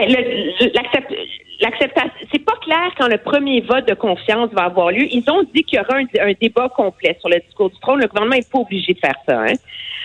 l'acceptation 1.61 2.11
c'est 2.31 2.43
pas 2.43 2.57
clair 2.63 2.91
quand 2.97 3.07
le 3.07 3.19
premier 3.19 3.61
vote 3.61 3.87
de 3.87 3.93
confiance 3.93 4.49
va 4.53 4.63
avoir 4.63 4.91
lieu. 4.91 5.05
Ils 5.11 5.23
ont 5.29 5.43
dit 5.53 5.63
qu'il 5.63 5.77
y 5.77 5.81
aura 5.81 5.97
un, 5.97 6.27
un 6.27 6.33
débat 6.41 6.69
complet 6.75 7.15
sur 7.19 7.29
le 7.29 7.39
discours 7.39 7.69
du 7.69 7.79
trône. 7.79 7.99
Le 7.99 8.07
gouvernement 8.07 8.35
est 8.35 8.51
pas 8.51 8.59
obligé 8.59 8.93
de 8.93 8.99
faire 8.99 9.15
ça 9.27 9.41
hein 9.41 9.53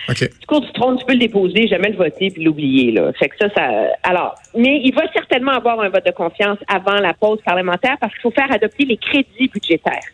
Du 0.07 0.45
cours 0.47 0.61
du 0.61 0.71
trône, 0.73 0.97
tu 0.97 1.05
peux 1.05 1.13
le 1.13 1.19
déposer, 1.19 1.67
jamais 1.67 1.89
le 1.89 1.97
voter 1.97 2.29
puis 2.29 2.43
l'oublier. 2.43 2.91
Là. 2.91 3.11
Fait 3.13 3.29
que 3.29 3.35
ça, 3.39 3.49
ça. 3.55 3.69
Alors, 4.03 4.35
mais 4.55 4.81
il 4.83 4.93
va 4.93 5.11
certainement 5.13 5.53
avoir 5.53 5.79
un 5.79 5.89
vote 5.89 6.05
de 6.05 6.11
confiance 6.11 6.59
avant 6.67 6.99
la 6.99 7.13
pause 7.13 7.39
parlementaire 7.43 7.97
parce 7.99 8.13
qu'il 8.13 8.21
faut 8.21 8.31
faire 8.31 8.51
adopter 8.51 8.85
les 8.85 8.97
crédits 8.97 9.47
budgétaires. 9.47 10.07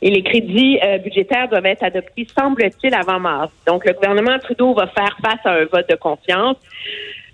Et 0.00 0.10
les 0.10 0.22
crédits 0.22 0.78
euh, 0.82 0.98
budgétaires 0.98 1.48
doivent 1.48 1.66
être 1.66 1.82
adoptés, 1.82 2.26
semble-t-il, 2.36 2.94
avant 2.94 3.20
mars. 3.20 3.52
Donc, 3.66 3.86
le 3.86 3.92
gouvernement 3.92 4.38
Trudeau 4.38 4.74
va 4.74 4.86
faire 4.88 5.16
face 5.22 5.40
à 5.44 5.52
un 5.52 5.64
vote 5.64 5.88
de 5.88 5.96
confiance. 5.96 6.56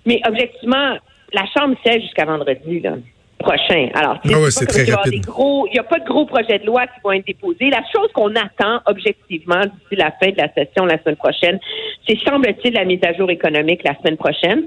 Mais 0.05 0.21
objectivement, 0.25 0.97
la 1.33 1.45
Chambre 1.57 1.75
siège 1.83 2.03
jusqu'à 2.03 2.25
vendredi. 2.25 2.79
Là 2.79 2.93
prochain. 3.41 3.89
Alors, 3.93 4.17
ah 4.23 4.51
c'est 4.51 4.65
très 4.65 4.83
rapide. 4.91 5.25
Il 5.27 5.71
n'y 5.73 5.79
a 5.79 5.83
pas 5.83 5.99
de 5.99 6.05
gros 6.05 6.25
projets 6.25 6.59
de 6.59 6.65
loi 6.65 6.87
qui 6.87 6.99
vont 7.03 7.11
être 7.11 7.25
déposés. 7.25 7.69
La 7.69 7.83
chose 7.93 8.11
qu'on 8.13 8.35
attend 8.35 8.81
objectivement 8.85 9.61
d'ici 9.61 9.95
la 9.95 10.11
fin 10.11 10.31
de 10.31 10.37
la 10.37 10.51
session 10.53 10.85
la 10.85 10.97
semaine 11.01 11.15
prochaine, 11.15 11.59
c'est 12.07 12.17
semble-t-il 12.19 12.73
la 12.73 12.85
mise 12.85 13.03
à 13.03 13.13
jour 13.13 13.29
économique 13.29 13.81
la 13.83 13.97
semaine 13.97 14.17
prochaine 14.17 14.63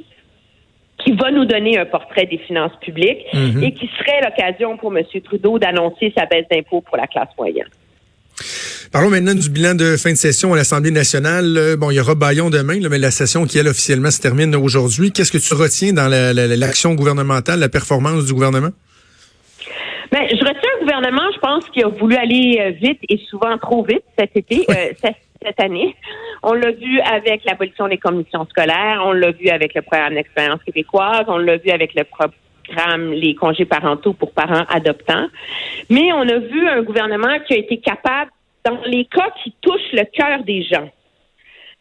qui 0.98 1.12
va 1.12 1.30
nous 1.30 1.44
donner 1.44 1.78
un 1.78 1.86
portrait 1.86 2.26
des 2.26 2.38
finances 2.38 2.74
publiques 2.80 3.26
mhm. 3.32 3.62
et 3.62 3.72
qui 3.72 3.90
serait 3.98 4.20
l'occasion 4.22 4.76
pour 4.76 4.96
M. 4.96 5.04
Trudeau 5.24 5.58
d'annoncer 5.58 6.12
sa 6.16 6.26
baisse 6.26 6.46
d'impôts 6.50 6.80
pour 6.80 6.96
la 6.96 7.06
classe 7.06 7.28
moyenne. 7.36 7.68
Parlons 8.94 9.10
maintenant 9.10 9.34
du 9.34 9.50
bilan 9.50 9.74
de 9.74 9.96
fin 9.96 10.12
de 10.12 10.16
session 10.16 10.52
à 10.52 10.56
l'Assemblée 10.56 10.92
nationale. 10.92 11.56
Euh, 11.58 11.76
bon, 11.76 11.90
il 11.90 11.96
y 11.96 12.00
aura 12.00 12.14
Bayon 12.14 12.48
demain, 12.48 12.78
mais 12.88 12.98
la 12.98 13.10
session 13.10 13.44
qui, 13.44 13.58
elle, 13.58 13.66
officiellement 13.66 14.12
se 14.12 14.20
termine 14.20 14.54
aujourd'hui. 14.54 15.10
Qu'est-ce 15.10 15.32
que 15.32 15.42
tu 15.42 15.52
retiens 15.52 15.92
dans 15.92 16.06
l'action 16.06 16.94
gouvernementale, 16.94 17.58
la 17.58 17.68
performance 17.68 18.24
du 18.24 18.32
gouvernement? 18.32 18.70
Ben, 20.12 20.22
je 20.30 20.36
retiens 20.36 20.70
un 20.76 20.80
gouvernement, 20.80 21.28
je 21.34 21.40
pense, 21.40 21.68
qui 21.70 21.82
a 21.82 21.88
voulu 21.88 22.14
aller 22.14 22.60
euh, 22.60 22.70
vite 22.70 23.00
et 23.08 23.18
souvent 23.28 23.58
trop 23.58 23.84
vite 23.84 24.04
cet 24.16 24.36
été, 24.36 24.64
euh, 24.70 24.92
cette, 25.02 25.60
année. 25.60 25.96
On 26.44 26.52
l'a 26.52 26.70
vu 26.70 27.00
avec 27.00 27.44
l'abolition 27.46 27.88
des 27.88 27.98
commissions 27.98 28.46
scolaires, 28.48 29.02
on 29.04 29.12
l'a 29.12 29.32
vu 29.32 29.48
avec 29.48 29.74
le 29.74 29.82
programme 29.82 30.14
d'expérience 30.14 30.62
québécoise, 30.62 31.24
on 31.26 31.38
l'a 31.38 31.56
vu 31.56 31.70
avec 31.70 31.94
le 31.96 32.04
programme 32.04 33.10
les 33.10 33.34
congés 33.34 33.64
parentaux 33.64 34.12
pour 34.12 34.30
parents 34.30 34.66
adoptants. 34.68 35.26
Mais 35.90 36.12
on 36.12 36.28
a 36.28 36.38
vu 36.38 36.68
un 36.68 36.82
gouvernement 36.82 37.40
qui 37.44 37.54
a 37.54 37.56
été 37.56 37.78
capable 37.78 38.30
dans 38.64 38.80
les 38.87 39.04
cas 39.04 39.30
qui 39.42 39.54
touchent 39.61 39.92
le 39.92 40.04
cœur 40.04 40.42
des 40.44 40.62
gens, 40.62 40.90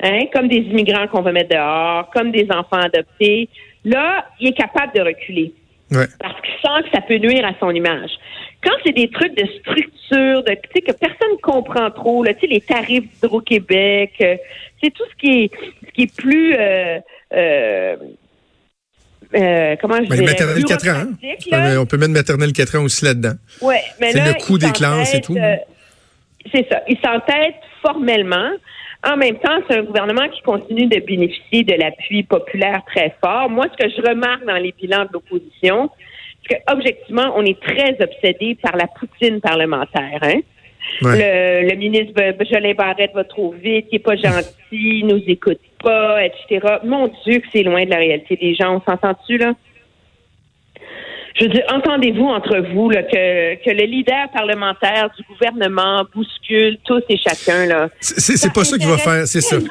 hein, 0.02 0.20
comme 0.34 0.48
des 0.48 0.58
immigrants 0.58 1.08
qu'on 1.08 1.22
va 1.22 1.32
mettre 1.32 1.50
dehors, 1.50 2.10
comme 2.12 2.32
des 2.32 2.48
enfants 2.52 2.82
adoptés, 2.82 3.50
là, 3.86 4.26
il 4.40 4.50
est 4.50 4.58
capable 4.58 4.94
de 4.94 5.02
reculer. 5.02 5.54
Parce 6.20 6.42
qu'il 6.42 6.54
sent 6.62 6.84
que 6.86 6.90
ça 6.94 7.02
peut 7.02 7.18
nuire 7.18 7.46
à 7.46 7.54
son 7.60 7.70
image. 7.72 8.10
Quand 8.64 8.74
c'est 8.86 8.94
des 8.94 9.10
trucs 9.10 9.36
de 9.38 9.46
structure, 9.60 10.44
de 10.44 10.54
que 10.54 10.92
personne 10.92 11.38
comprend 11.42 11.92
trop, 11.92 12.24
là, 12.24 12.32
les 12.42 12.62
tarifs 12.62 13.04
d'Hydro-Québec, 13.22 14.14
euh, 14.22 14.36
c'est 14.82 14.92
tout 14.92 15.04
ce 15.12 15.16
qui 15.20 15.44
est 15.44 15.52
ce 15.86 15.92
qui 15.92 16.04
est 16.04 16.16
plus 16.16 16.56
euh, 16.56 17.00
euh, 17.34 17.96
euh 19.36 19.76
comment 19.82 19.98
je 20.02 20.10
ben, 20.10 20.26
maternelle 20.26 20.64
4 20.64 20.90
ans. 20.90 21.12
Hein? 21.52 21.78
On 21.80 21.86
peut 21.86 21.98
mettre 21.98 22.14
maternelle 22.14 22.54
4 22.54 22.78
ans 22.78 22.84
aussi 22.84 23.06
là-dedans. 23.06 23.34
Ouais, 23.62 23.82
mais 24.00 24.12
c'est 24.12 24.26
le 24.26 24.34
coût 24.34 24.58
des 24.58 24.72
classes 24.72 25.14
et 25.14 25.22
tout. 25.22 25.38
C'est 26.52 26.68
ça. 26.70 26.82
Il 26.88 26.98
s'entête 26.98 27.56
formellement. 27.82 28.52
En 29.06 29.18
même 29.18 29.38
temps, 29.38 29.60
c'est 29.68 29.78
un 29.78 29.84
gouvernement 29.84 30.28
qui 30.30 30.42
continue 30.42 30.88
de 30.88 31.00
bénéficier 31.00 31.64
de 31.64 31.74
l'appui 31.74 32.24
populaire 32.24 32.82
très 32.88 33.14
fort. 33.22 33.50
Moi, 33.50 33.66
ce 33.72 33.84
que 33.84 33.90
je 33.90 34.02
remarque 34.02 34.46
dans 34.46 34.56
les 34.56 34.74
bilans 34.80 35.06
de 35.06 35.10
l'opposition, 35.14 35.90
c'est 36.48 36.62
qu'objectivement, 36.66 37.34
on 37.36 37.44
est 37.44 37.60
très 37.60 37.98
obsédé 38.02 38.56
par 38.62 38.76
la 38.78 38.88
poutine 38.88 39.42
parlementaire. 39.42 40.20
Hein? 40.22 40.40
Le, 41.02 41.70
le, 41.70 41.76
ministre 41.76 42.14
Jolin 42.50 42.74
Barrette 42.74 43.14
va 43.14 43.24
trop 43.24 43.52
vite, 43.52 43.88
il 43.92 43.96
est 43.96 44.00
pas 44.00 44.16
gentil, 44.16 44.52
il 44.72 45.08
nous 45.08 45.22
écoute 45.28 45.60
pas, 45.82 46.24
etc. 46.24 46.78
Mon 46.84 47.10
Dieu, 47.26 47.40
que 47.40 47.48
c'est 47.54 47.64
loin 47.64 47.86
de 47.86 47.90
la 47.90 47.98
réalité 47.98 48.36
des 48.36 48.54
gens. 48.54 48.76
On 48.76 48.92
s'entend-tu, 48.92 49.38
là? 49.38 49.54
Je 51.36 51.46
veux 51.46 51.50
dire, 51.50 51.64
entendez-vous 51.74 52.26
entre 52.26 52.64
vous 52.74 52.92
là, 52.92 53.02
que, 53.02 53.56
que 53.64 53.70
le 53.72 53.86
leader 53.86 54.30
parlementaire 54.32 55.10
du 55.18 55.24
gouvernement 55.24 56.06
bouscule 56.14 56.78
tous 56.86 57.02
et 57.10 57.18
chacun 57.18 57.66
là. 57.66 57.90
C'est 58.02 58.54
pas 58.54 58.64
ça 58.64 58.78
qu'il 58.78 58.88
va 58.88 59.00
faire, 59.00 59.28
c'est 59.28 59.42
ça. 59.42 59.56
eux, 59.56 59.64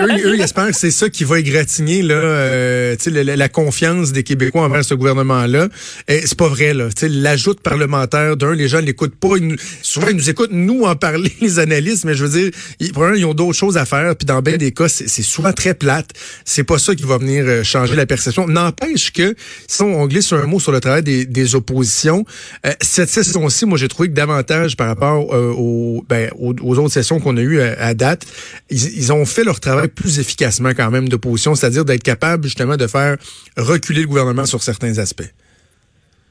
eux, 0.00 0.34
ils 0.34 0.40
espèrent 0.40 0.68
que 0.68 0.72
c'est 0.72 0.90
ça 0.90 1.08
qui 1.08 1.22
va 1.22 1.38
égratigner 1.38 2.02
là, 2.02 2.14
euh, 2.14 2.96
la, 3.06 3.36
la, 3.36 3.48
confiance 3.48 4.10
des 4.12 4.24
Québécois 4.24 4.62
envers 4.62 4.84
ce 4.84 4.94
gouvernement-là. 4.94 5.68
Et 6.08 6.26
c'est 6.26 6.36
pas 6.36 6.48
vrai 6.48 6.74
là. 6.74 6.88
L'ajout 7.02 7.54
parlementaire 7.62 8.36
d'un, 8.36 8.54
les 8.54 8.66
gens 8.66 8.80
l'écoutent 8.80 9.18
pas. 9.18 9.36
souvent 9.82 10.08
ils 10.08 10.16
nous 10.16 10.28
écoutent 10.28 10.50
nous 10.52 10.82
en 10.82 10.96
parler 10.96 11.30
les 11.40 11.60
analystes, 11.60 12.04
mais 12.04 12.14
je 12.14 12.24
veux 12.24 12.40
dire, 12.40 12.50
ils, 12.80 12.92
ils 13.16 13.24
ont 13.24 13.34
d'autres 13.34 13.56
choses 13.56 13.76
à 13.76 13.84
faire. 13.84 14.16
Puis 14.16 14.26
dans 14.26 14.42
bien 14.42 14.56
des 14.56 14.72
cas, 14.72 14.88
c'est 14.88 15.22
souvent 15.22 15.52
très 15.52 15.74
plate. 15.74 16.10
C'est 16.44 16.64
pas 16.64 16.78
ça 16.78 16.96
qui 16.96 17.04
va 17.04 17.18
venir 17.18 17.44
euh, 17.46 17.62
changer 17.62 17.94
la 17.94 18.06
perception. 18.06 18.48
N'empêche 18.48 19.12
que 19.12 19.36
si 19.68 19.82
on 19.82 20.06
glisse 20.06 20.32
un 20.32 20.46
mot 20.46 20.58
sur 20.58 20.72
le 20.72 20.80
travail 20.80 20.95
des, 21.02 21.54
oppositions. 21.54 22.24
Euh, 22.64 22.70
cette 22.80 23.08
session-ci, 23.08 23.66
moi, 23.66 23.78
j'ai 23.78 23.88
trouvé 23.88 24.08
que 24.08 24.14
davantage 24.14 24.76
par 24.76 24.88
rapport 24.88 25.34
euh, 25.34 26.00
ben, 26.08 26.30
aux, 26.38 26.54
aux, 26.62 26.78
autres 26.78 26.92
sessions 26.92 27.20
qu'on 27.20 27.36
a 27.36 27.40
eues 27.40 27.60
à, 27.60 27.94
date, 27.94 28.26
ils, 28.70 29.12
ont 29.12 29.24
fait 29.24 29.44
leur 29.44 29.60
travail 29.60 29.88
plus 29.88 30.18
efficacement 30.18 30.70
quand 30.70 30.90
même 30.90 31.08
d'opposition, 31.08 31.54
c'est-à-dire 31.54 31.84
d'être 31.84 32.02
capable 32.02 32.44
justement 32.44 32.76
de 32.76 32.86
faire 32.86 33.16
reculer 33.56 34.02
le 34.02 34.06
gouvernement 34.08 34.44
sur 34.44 34.62
certains 34.62 34.98
aspects. 34.98 35.32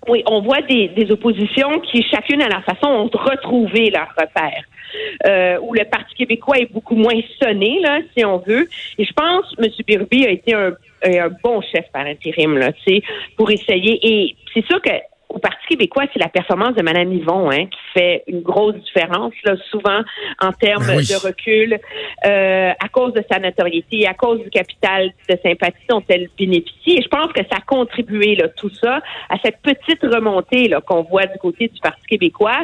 Oui, 0.07 0.22
on 0.27 0.41
voit 0.41 0.62
des, 0.62 1.07
oppositions 1.10 1.79
qui, 1.79 2.03
chacune 2.03 2.41
à 2.41 2.50
leur 2.50 2.63
façon, 2.63 2.88
ont 2.88 3.10
retrouvé 3.12 3.89
leur 3.89 4.10
repère. 4.17 4.63
Euh, 5.27 5.57
où 5.62 5.74
le 5.74 5.84
Parti 5.84 6.15
québécois 6.15 6.57
est 6.57 6.72
beaucoup 6.72 6.95
moins 6.95 7.19
sonné, 7.41 7.79
là, 7.81 8.00
si 8.15 8.24
on 8.24 8.38
veut. 8.38 8.67
Et 8.98 9.03
je 9.03 9.12
pense 9.13 9.53
M. 9.57 9.67
Birby 9.86 10.25
a 10.25 10.29
été 10.29 10.53
un 10.53 10.72
un 11.05 11.29
bon 11.43 11.62
chef 11.62 11.85
par 11.91 12.05
intérim, 12.05 12.57
là, 12.57 12.71
tu 12.74 12.95
sais, 12.95 13.01
pour 13.38 13.50
essayer. 13.51 14.00
Et 14.03 14.35
c'est 14.53 14.65
sûr 14.65 14.81
que 14.81 14.91
au 15.35 15.39
Parti 15.39 15.67
québécois, 15.67 16.05
c'est 16.13 16.19
la 16.19 16.29
performance 16.29 16.75
de 16.75 16.81
Mme 16.81 17.12
Yvon 17.12 17.51
hein, 17.51 17.65
qui 17.65 17.79
fait 17.93 18.24
une 18.27 18.41
grosse 18.41 18.75
différence, 18.75 19.33
là, 19.43 19.55
souvent 19.69 20.01
en 20.41 20.51
termes 20.53 20.85
ben 20.85 21.00
de 21.00 21.27
recul, 21.27 21.77
euh, 22.25 22.71
à 22.71 22.88
cause 22.88 23.13
de 23.13 23.24
sa 23.29 23.39
notoriété, 23.39 24.07
à 24.07 24.13
cause 24.13 24.41
du 24.41 24.50
capital 24.50 25.12
de 25.29 25.38
sympathie 25.43 25.85
dont 25.89 26.03
elle 26.07 26.29
bénéficie. 26.38 26.97
Et 26.97 27.01
je 27.01 27.07
pense 27.09 27.33
que 27.33 27.41
ça 27.51 27.57
a 27.57 27.62
contribué, 27.62 28.35
là, 28.35 28.47
tout 28.50 28.71
ça, 28.81 29.01
à 29.29 29.35
cette 29.43 29.57
petite 29.62 30.01
remontée 30.03 30.69
là, 30.69 30.79
qu'on 30.79 31.03
voit 31.03 31.25
du 31.25 31.38
côté 31.38 31.67
du 31.67 31.79
Parti 31.81 32.05
québécois. 32.07 32.63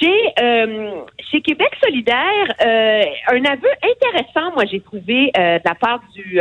Chez, 0.00 0.42
euh, 0.42 1.02
chez 1.30 1.42
Québec 1.42 1.70
solidaire, 1.82 2.54
euh, 2.64 3.02
un 3.28 3.44
aveu 3.44 3.68
intéressant, 3.82 4.54
moi, 4.54 4.64
j'ai 4.70 4.80
trouvé 4.80 5.30
euh, 5.36 5.58
de 5.58 5.62
la 5.64 5.74
part 5.74 6.00
du 6.14 6.40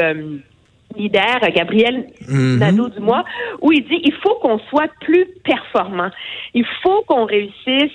leader, 0.95 1.39
Gabriel 1.53 2.07
mhm. 2.27 2.59
Nadeau-Dumois, 2.59 3.23
où 3.61 3.71
il 3.71 3.83
dit 3.83 4.01
il 4.03 4.13
faut 4.13 4.35
qu'on 4.35 4.59
soit 4.69 4.91
plus 5.01 5.25
performant. 5.43 6.09
Il 6.53 6.65
faut 6.83 7.03
qu'on 7.07 7.25
réussisse 7.25 7.91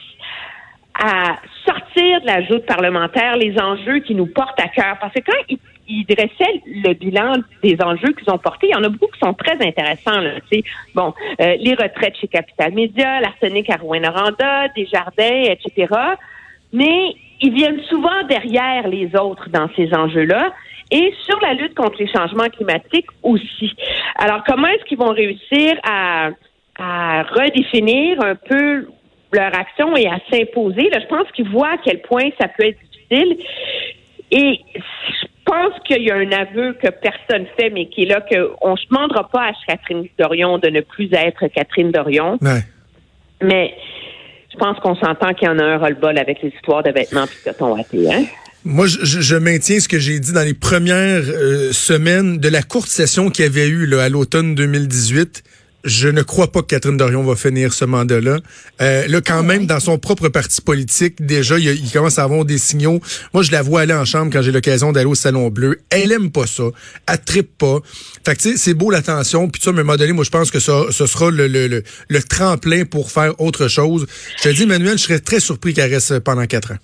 à 0.95 1.39
sortir 1.67 2.21
de 2.21 2.27
la 2.27 2.43
joute 2.43 2.67
parlementaire 2.67 3.37
les 3.37 3.59
enjeux 3.61 3.99
qui 4.01 4.15
nous 4.15 4.27
portent 4.27 4.61
à 4.61 4.69
cœur. 4.69 4.97
Parce 5.01 5.13
que 5.13 5.21
quand 5.21 5.57
il, 5.87 6.07
dressait 6.07 6.63
le 6.67 6.95
bilan 6.95 7.35
des 7.63 7.77
enjeux 7.83 8.13
qu'ils 8.13 8.33
ont 8.33 8.39
portés, 8.39 8.69
il 8.69 8.71
y 8.71 8.75
en 8.75 8.85
a 8.85 8.89
beaucoup 8.89 9.13
qui 9.13 9.19
sont 9.19 9.35
très 9.35 9.55
intéressants. 9.55 10.21
Là, 10.21 10.33
bon, 10.95 11.13
euh, 11.41 11.57
les 11.59 11.75
retraites 11.75 12.17
chez 12.19 12.29
Capital 12.29 12.73
Média, 12.73 13.21
l'arsenic 13.21 13.69
à 13.71 13.77
Rouen-Noranda, 13.77 14.69
Desjardins, 14.77 15.43
etc. 15.51 15.93
Mais 16.73 17.15
ils 17.41 17.53
viennent 17.53 17.81
souvent 17.89 18.23
derrière 18.29 18.89
les 18.89 19.15
autres 19.17 19.49
dans 19.51 19.69
ces 19.77 19.93
enjeux-là 19.95 20.53
et 20.91 21.13
sur 21.23 21.39
la 21.41 21.55
lutte 21.55 21.75
contre 21.75 21.97
les 21.99 22.09
changements 22.09 22.49
climatiques 22.49 23.09
aussi. 23.23 23.75
Alors, 24.17 24.43
comment 24.47 24.69
est-ce 24.69 24.85
qu'ils 24.85 24.99
vont 24.99 25.13
réussir 25.13 25.75
à, 25.83 26.31
redéfinir 26.79 28.21
un 28.23 28.35
peu 28.35 28.89
leur 29.33 29.55
action 29.59 29.97
et 29.97 30.07
à 30.07 30.19
s'imposer? 30.31 30.91
Là, 30.91 31.01
je 31.01 31.07
pense 31.07 31.31
qu'ils 31.33 31.49
voient 31.49 31.73
à 31.73 31.79
quel 31.79 32.01
point 32.03 32.29
ça 32.41 32.49
peut 32.49 32.67
être 32.67 32.79
difficile. 32.81 33.39
Et 34.31 34.61
je 34.77 35.27
pense 35.45 35.79
qu'il 35.87 36.03
y 36.03 36.11
a 36.11 36.17
un 36.17 36.33
aveu 36.33 36.73
que 36.75 36.89
personne 36.89 37.47
fait, 37.59 37.71
mais 37.71 37.87
qui 37.87 38.03
est 38.03 38.07
là 38.07 38.21
qu'on 38.21 38.73
ne 38.73 38.89
demandera 38.91 39.29
pas 39.29 39.49
à 39.49 39.53
Catherine 39.67 40.09
Dorion 40.19 40.59
de 40.59 40.69
ne 40.69 40.81
plus 40.81 41.13
être 41.13 41.47
Catherine 41.49 41.91
Dorion. 41.91 42.39
Mais 43.41 43.75
je 44.55 44.59
pense 44.59 44.79
qu'on 44.79 44.95
s'entend 44.95 45.35
qu'il 45.35 45.49
y 45.49 45.51
en 45.51 45.59
a 45.59 45.65
un 45.65 45.79
roll-ball 45.79 46.17
avec 46.19 46.41
les 46.43 46.51
histoires 46.51 46.83
de 46.83 46.91
vêtements 46.91 47.25
et 47.25 47.51
de 47.51 47.53
coton 47.53 47.77
hein? 47.77 48.25
Moi, 48.67 48.87
je, 48.87 49.21
je, 49.21 49.37
maintiens 49.37 49.79
ce 49.79 49.89
que 49.89 49.99
j'ai 49.99 50.19
dit 50.21 50.33
dans 50.33 50.43
les 50.43 50.55
premières 50.55 51.23
euh, 51.29 51.71
semaines 51.73 52.39
de 52.39 52.49
la 52.49 52.63
courte 52.63 52.89
session 52.89 53.29
qu'il 53.29 53.45
y 53.45 53.49
avait 53.49 53.69
eu 53.69 53.85
là, 53.85 54.05
à 54.05 54.09
l'automne 54.09 54.55
2018. 54.55 55.43
Je 55.85 56.09
ne 56.09 56.23
crois 56.23 56.51
pas 56.51 56.63
que 56.63 56.67
Catherine 56.67 56.97
Dorion 56.97 57.23
va 57.23 57.37
finir 57.37 57.75
ce 57.75 57.85
mandat-là. 57.85 58.39
Euh, 58.81 59.07
là, 59.07 59.21
quand 59.21 59.43
même, 59.43 59.67
dans 59.67 59.81
son 59.81 59.99
propre 59.99 60.29
parti 60.29 60.63
politique, 60.63 61.25
déjà, 61.25 61.59
il, 61.59 61.91
commence 61.93 62.19
à 62.19 62.25
avoir 62.25 62.45
des 62.47 62.59
signaux. 62.59 63.01
Moi, 63.35 63.43
je 63.43 63.53
la 63.53 63.61
vois 63.61 63.83
aller 63.83 63.93
en 63.93 64.07
chambre 64.07 64.33
quand 64.33 64.41
j'ai 64.41 64.53
l'occasion 64.53 64.93
d'aller 64.93 65.07
au 65.07 65.15
Salon 65.15 65.51
Bleu. 65.51 65.81
Elle 65.91 66.11
aime 66.11 66.31
pas 66.31 66.47
ça. 66.47 66.65
Elle 67.07 67.21
trippe 67.21 67.59
pas. 67.59 67.81
Fait 68.25 68.35
que, 68.35 68.41
tu 68.41 68.53
sais, 68.53 68.57
c'est 68.57 68.75
beau 68.75 68.91
l'attention. 68.91 69.49
Puis 69.49 69.61
ça, 69.61 69.71
à 69.71 69.73
un 69.75 69.77
moment 69.77 69.97
donné, 69.97 70.13
moi, 70.13 70.25
je 70.25 70.31
pense 70.31 70.51
que 70.51 70.59
ça, 70.59 70.85
ce 70.91 71.07
sera 71.07 71.31
le, 71.31 71.49
le, 71.49 71.69
le, 71.69 71.83
le 72.09 72.23
tremplin 72.23 72.85
pour 72.85 73.11
faire 73.11 73.39
autre 73.39 73.69
chose. 73.69 74.07
Je 74.39 74.43
te 74.43 74.49
dis, 74.49 74.63
Emmanuel, 74.63 74.97
je 74.97 75.03
serais 75.03 75.21
très 75.21 75.41
surpris 75.41 75.75
qu'elle 75.75 75.93
reste 75.93 76.19
pendant 76.21 76.47
quatre 76.47 76.73
ans. 76.73 76.79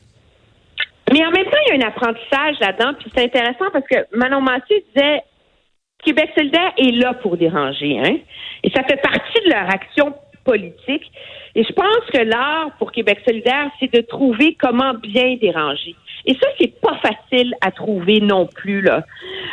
Mais 1.12 1.24
en 1.24 1.30
même 1.30 1.44
temps, 1.44 1.58
il 1.66 1.78
y 1.78 1.82
a 1.82 1.84
un 1.84 1.88
apprentissage 1.88 2.56
là-dedans, 2.60 2.94
puis 2.98 3.10
c'est 3.14 3.24
intéressant 3.24 3.66
parce 3.72 3.84
que 3.90 3.96
Manon 4.16 4.42
Massé 4.42 4.84
disait 4.94 5.20
Québec 6.04 6.30
solidaire 6.36 6.72
est 6.76 6.92
là 6.92 7.14
pour 7.14 7.36
déranger, 7.36 7.98
hein? 7.98 8.16
Et 8.62 8.70
ça 8.70 8.82
fait 8.84 9.00
partie 9.00 9.44
de 9.44 9.50
leur 9.50 9.68
action 9.70 10.14
politique. 10.44 11.10
Et 11.54 11.64
je 11.64 11.72
pense 11.72 12.04
que 12.12 12.22
l'art 12.22 12.70
pour 12.78 12.92
Québec 12.92 13.20
solidaire, 13.26 13.70
c'est 13.78 13.92
de 13.92 14.00
trouver 14.00 14.56
comment 14.60 14.94
bien 14.94 15.36
déranger. 15.40 15.94
Et 16.26 16.34
ça, 16.34 16.48
c'est 16.58 16.80
pas 16.80 16.98
facile 17.02 17.54
à 17.60 17.70
trouver 17.70 18.20
non 18.20 18.46
plus, 18.46 18.82
là. 18.82 19.04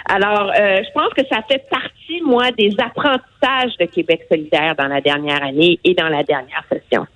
Alors, 0.09 0.51
euh, 0.51 0.81
je 0.83 0.91
pense 0.93 1.13
que 1.13 1.25
ça 1.29 1.41
fait 1.49 1.63
partie, 1.69 2.21
moi, 2.25 2.51
des 2.51 2.71
apprentissages 2.77 3.77
de 3.79 3.85
Québec 3.85 4.25
solidaire 4.29 4.75
dans 4.75 4.87
la 4.87 5.01
dernière 5.01 5.43
année 5.43 5.79
et 5.83 5.93
dans 5.93 6.09
la 6.09 6.23
dernière 6.23 6.63
session. 6.69 7.07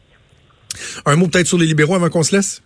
Un 1.05 1.15
mot 1.15 1.27
peut-être 1.27 1.47
sur 1.47 1.57
les 1.57 1.65
libéraux 1.65 1.95
avant 1.95 2.09
qu'on 2.09 2.23
se 2.23 2.35
laisse? 2.35 2.63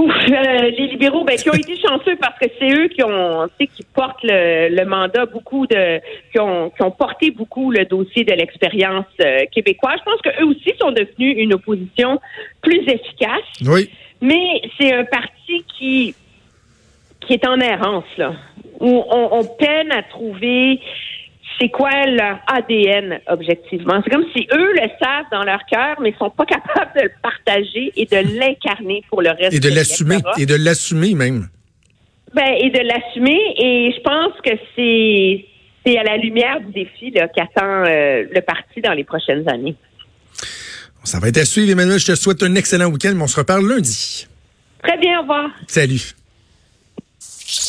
Ouf, 0.00 0.14
euh, 0.14 0.70
les 0.70 0.86
libéraux, 0.86 1.24
ben, 1.24 1.36
qui 1.36 1.50
ont 1.50 1.54
été 1.54 1.76
chanceux 1.76 2.16
parce 2.20 2.38
que 2.38 2.46
c'est 2.58 2.72
eux 2.72 2.86
qui 2.86 3.02
ont, 3.02 3.48
qui 3.58 3.84
portent 3.94 4.22
le, 4.22 4.84
mandat, 4.84 5.26
beaucoup 5.26 5.66
de, 5.66 5.98
qui 6.30 6.38
ont, 6.38 6.70
qui 6.70 6.82
ont 6.82 6.92
porté 6.92 7.32
beaucoup 7.32 7.72
le 7.72 7.84
dossier 7.84 8.22
de 8.22 8.32
l'expérience 8.32 9.06
euh, 9.20 9.44
québécoise. 9.50 9.98
Je 9.98 10.04
pense 10.04 10.20
qu'eux 10.22 10.44
aussi 10.44 10.72
sont 10.80 10.92
devenus 10.92 11.34
une 11.38 11.54
opposition 11.54 12.20
plus 12.62 12.80
efficace. 12.86 13.42
Oui. 13.66 13.90
Mais 14.20 14.62
c'est 14.78 14.92
un 14.92 15.04
parti 15.04 15.64
qui, 15.76 16.14
qui 17.20 17.32
est 17.32 17.46
en 17.46 17.58
errance, 17.58 18.16
là, 18.16 18.34
où 18.78 19.04
on, 19.10 19.28
on 19.32 19.44
peine 19.44 19.90
à 19.90 20.04
trouver 20.04 20.80
c'est 21.58 21.68
quoi 21.70 21.90
leur 22.06 22.38
ADN 22.46 23.20
objectivement? 23.26 24.00
C'est 24.04 24.10
comme 24.10 24.26
si 24.34 24.46
eux 24.52 24.72
le 24.74 24.88
savent 25.00 25.26
dans 25.32 25.44
leur 25.44 25.60
cœur, 25.70 26.00
mais 26.00 26.10
ils 26.10 26.18
sont 26.18 26.30
pas 26.30 26.46
capables 26.46 26.92
de 26.96 27.02
le 27.02 27.10
partager 27.22 27.92
et 27.96 28.06
de 28.06 28.38
l'incarner 28.38 29.02
pour 29.10 29.22
le 29.22 29.30
reste. 29.30 29.54
Et 29.54 29.60
de 29.60 29.68
l'assumer, 29.68 30.18
et 30.38 30.46
de 30.46 30.54
l'assumer 30.54 31.14
même. 31.14 31.48
Ben, 32.34 32.54
et 32.58 32.70
de 32.70 32.80
l'assumer. 32.80 33.40
Et 33.58 33.92
je 33.96 34.00
pense 34.02 34.34
que 34.44 34.50
c'est 34.76 35.46
c'est 35.84 35.98
à 35.98 36.02
la 36.02 36.16
lumière 36.16 36.60
du 36.60 36.72
défi 36.72 37.12
qu'attend 37.12 37.84
euh, 37.84 38.24
le 38.30 38.40
parti 38.40 38.80
dans 38.82 38.92
les 38.92 39.04
prochaines 39.04 39.48
années. 39.48 39.76
Ça 41.04 41.18
va 41.18 41.28
être 41.28 41.38
à 41.38 41.44
suivre, 41.44 41.70
Emmanuel. 41.70 41.98
Je 41.98 42.06
te 42.06 42.14
souhaite 42.14 42.42
un 42.42 42.54
excellent 42.54 42.90
week-end, 42.90 43.12
mais 43.16 43.22
on 43.22 43.28
se 43.28 43.38
reparle 43.38 43.66
lundi. 43.66 44.26
Très 44.82 44.98
bien, 44.98 45.18
au 45.18 45.22
revoir. 45.22 45.48
Salut. 45.66 46.17